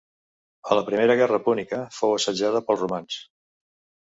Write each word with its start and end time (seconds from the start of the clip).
A 0.71 0.77
la 0.79 0.85
Primera 0.87 1.15
Guerra 1.19 1.39
Púnica 1.49 1.83
fou 1.99 2.15
assetjada 2.17 2.63
pels 2.71 2.83
romans. 2.87 3.21